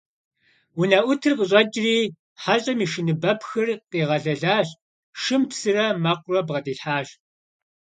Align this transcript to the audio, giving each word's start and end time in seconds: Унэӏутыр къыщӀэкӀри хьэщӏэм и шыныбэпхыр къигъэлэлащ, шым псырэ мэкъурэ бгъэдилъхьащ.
Унэӏутыр 0.79 1.33
къыщӀэкӀри 1.37 1.97
хьэщӏэм 2.41 2.79
и 2.85 2.87
шыныбэпхыр 2.91 3.67
къигъэлэлащ, 3.91 4.67
шым 5.21 5.41
псырэ 5.49 5.85
мэкъурэ 6.03 6.41
бгъэдилъхьащ. 6.47 7.07